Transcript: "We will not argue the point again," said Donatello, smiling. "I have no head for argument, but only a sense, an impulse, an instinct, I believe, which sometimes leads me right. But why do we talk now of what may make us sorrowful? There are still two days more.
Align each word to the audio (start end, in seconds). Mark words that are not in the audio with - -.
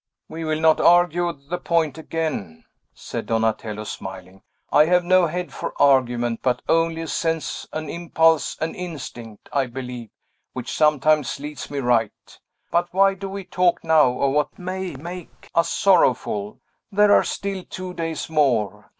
"We 0.27 0.43
will 0.45 0.59
not 0.59 0.79
argue 0.81 1.31
the 1.31 1.59
point 1.59 1.95
again," 1.99 2.65
said 2.91 3.27
Donatello, 3.27 3.83
smiling. 3.83 4.41
"I 4.71 4.85
have 4.87 5.03
no 5.03 5.27
head 5.27 5.53
for 5.53 5.79
argument, 5.79 6.39
but 6.41 6.63
only 6.67 7.01
a 7.03 7.07
sense, 7.07 7.67
an 7.71 7.87
impulse, 7.87 8.57
an 8.59 8.73
instinct, 8.73 9.47
I 9.53 9.67
believe, 9.67 10.09
which 10.53 10.73
sometimes 10.75 11.39
leads 11.39 11.69
me 11.69 11.77
right. 11.77 12.39
But 12.71 12.91
why 12.91 13.13
do 13.13 13.29
we 13.29 13.43
talk 13.43 13.83
now 13.83 14.19
of 14.19 14.33
what 14.33 14.57
may 14.57 14.95
make 14.95 15.51
us 15.53 15.69
sorrowful? 15.69 16.57
There 16.91 17.11
are 17.13 17.23
still 17.23 17.63
two 17.63 17.93
days 17.93 18.27
more. 18.27 18.89